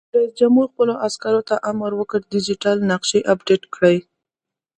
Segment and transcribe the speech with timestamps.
[0.15, 3.97] رئیس جمهور خپلو عسکرو ته امر وکړ؛ ډیجیټل نقشې اپډېټ کړئ!